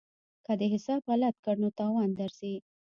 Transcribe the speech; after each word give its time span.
که 0.45 0.53
دې 0.59 0.67
حساب 0.73 0.99
غلط 1.09 1.35
کړ 1.43 1.55
نو 1.63 1.69
تاوان 1.79 2.09
درځي. 2.19 2.55